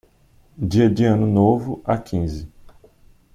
[0.57, 2.49] Dia de ano novo a quinze